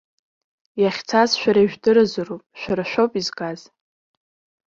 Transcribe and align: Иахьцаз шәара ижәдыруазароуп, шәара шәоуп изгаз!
Иахьцаз 0.81 1.29
шәара 1.39 1.61
ижәдыруазароуп, 1.63 2.43
шәара 2.59 2.85
шәоуп 2.91 3.13
изгаз! 3.19 3.61